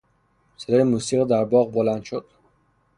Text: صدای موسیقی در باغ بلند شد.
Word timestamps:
صدای 0.57 0.83
موسیقی 0.83 1.25
در 1.29 1.45
باغ 1.45 1.71
بلند 1.73 2.03
شد. 2.03 2.25